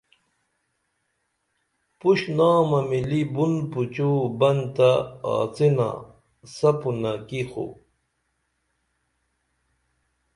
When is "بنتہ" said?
4.39-4.91